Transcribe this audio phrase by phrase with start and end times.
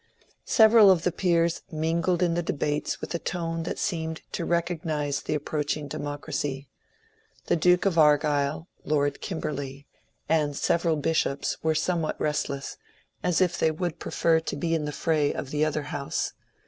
[0.47, 5.21] Several of the peers mingled in the debates with a tone that seemed to recognize
[5.21, 6.67] the approaching democracy;
[7.45, 9.85] the Duke of Argyll, Lord Kimberly,
[10.27, 12.77] and several bishops were somewhat restless,
[13.21, 16.33] as if they would prefer to be in the fray of the other House.